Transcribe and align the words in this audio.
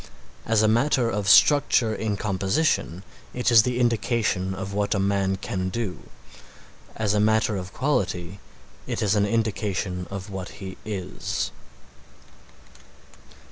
As 0.47 0.63
a 0.63 0.67
matter 0.67 1.11
of 1.11 1.29
structure 1.29 1.93
in 1.93 2.17
composition 2.17 3.03
it 3.35 3.51
is 3.51 3.61
the 3.61 3.79
indication 3.79 4.55
of 4.55 4.73
what 4.73 4.95
a 4.95 4.99
man 4.99 5.35
can 5.35 5.69
do; 5.69 6.09
as 6.95 7.13
a 7.13 7.19
matter 7.19 7.55
of 7.55 7.71
quality 7.71 8.39
it 8.87 9.03
is 9.03 9.13
an 9.13 9.27
indication 9.27 10.07
of 10.09 10.31
what 10.31 10.53
he 10.57 10.75
is. 10.85 11.51